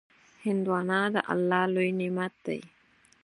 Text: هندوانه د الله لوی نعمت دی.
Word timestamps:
هندوانه 0.45 0.99
د 1.13 1.15
الله 1.33 1.63
لوی 1.73 1.89
نعمت 1.99 2.33
دی. 2.45 2.59